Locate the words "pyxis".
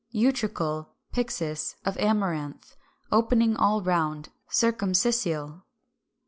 1.13-1.75